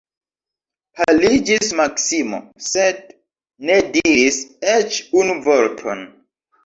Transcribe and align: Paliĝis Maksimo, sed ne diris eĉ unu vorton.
Paliĝis 1.01 1.67
Maksimo, 1.81 2.39
sed 2.69 3.03
ne 3.71 3.77
diris 3.97 4.43
eĉ 4.77 4.99
unu 5.21 5.37
vorton. 5.49 6.03